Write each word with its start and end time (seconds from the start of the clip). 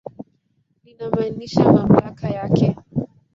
Linamaanisha 0.83 1.71
mamlaka 1.73 2.29
yake. 2.29 2.75